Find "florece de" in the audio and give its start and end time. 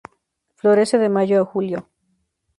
0.55-1.09